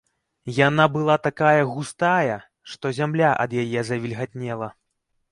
Яна 0.67 0.85
была 0.93 1.15
такая 1.27 1.65
густая, 1.73 2.37
што 2.71 2.91
зямля 2.99 3.29
ад 3.43 3.53
яе 3.65 3.83
завільгатнела. 3.91 4.71